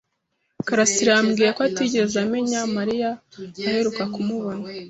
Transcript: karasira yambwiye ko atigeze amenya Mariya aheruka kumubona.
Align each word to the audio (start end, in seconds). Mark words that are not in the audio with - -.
karasira 0.67 1.09
yambwiye 1.15 1.49
ko 1.55 1.61
atigeze 1.67 2.15
amenya 2.25 2.59
Mariya 2.75 3.09
aheruka 3.67 4.03
kumubona. 4.13 4.63